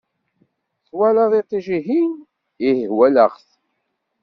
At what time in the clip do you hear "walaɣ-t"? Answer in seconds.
2.97-3.47